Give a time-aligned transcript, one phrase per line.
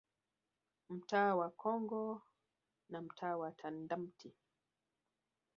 [0.89, 2.21] Mtaa wa Congo
[2.89, 4.33] na mtaa wa Tandamti